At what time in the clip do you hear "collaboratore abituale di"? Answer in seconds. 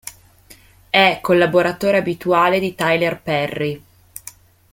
1.21-2.73